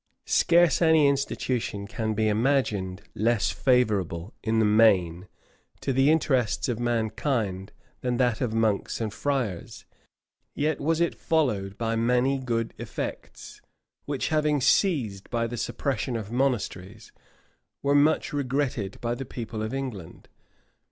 Scarce 0.25 0.81
any 0.81 1.07
institution 1.07 1.85
can 1.85 2.15
be 2.15 2.27
imagined 2.27 3.03
less 3.13 3.51
favorable, 3.51 4.33
in 4.41 4.57
the 4.57 4.65
main, 4.65 5.27
to 5.79 5.93
the 5.93 6.09
interests 6.09 6.67
of 6.67 6.79
mankind 6.79 7.71
than 7.99 8.17
that 8.17 8.41
of 8.41 8.51
monks 8.51 8.99
and 8.99 9.13
friars; 9.13 9.85
yet 10.55 10.81
was 10.81 10.99
it 11.01 11.13
followed 11.13 11.77
by 11.77 11.95
many 11.95 12.39
good 12.39 12.73
effects, 12.79 13.61
which, 14.05 14.29
having 14.29 14.59
ceased 14.59 15.29
by 15.29 15.45
the 15.45 15.55
suppression 15.55 16.15
of 16.15 16.31
monasteries, 16.31 17.11
were 17.83 17.93
much 17.93 18.33
regretted 18.33 18.99
by 19.01 19.13
the 19.13 19.23
people 19.23 19.61
of 19.61 19.71
England. 19.71 20.29